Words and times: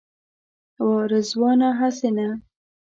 وا 0.85 0.99
رضوانه 1.11 1.69
هسې 1.79 2.09
نه. 2.17 2.27